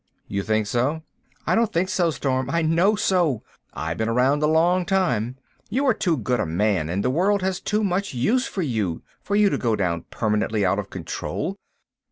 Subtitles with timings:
[0.35, 1.03] '""You think so?"
[1.45, 3.43] "I don't think so, Storm—I know so.
[3.75, 5.35] I've been around a long time.
[5.69, 9.03] You are too good a man, and the world has too much use for you,
[9.21, 11.55] for you to go down permanently out of control.